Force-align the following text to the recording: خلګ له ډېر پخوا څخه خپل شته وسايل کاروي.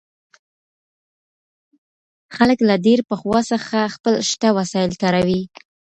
خلګ 2.35 2.59
له 2.69 2.75
ډېر 2.85 2.99
پخوا 3.09 3.39
څخه 3.51 3.77
خپل 3.95 4.13
شته 4.29 4.47
وسايل 4.57 4.93
کاروي. 5.01 5.41